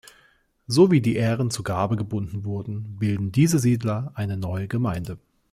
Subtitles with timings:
[0.65, 5.19] So wie die Ähren zur Garbe gebunden wurden, bilden diese Siedler eine neue Gemeinde.